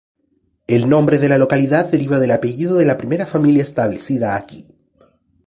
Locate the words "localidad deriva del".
1.37-2.31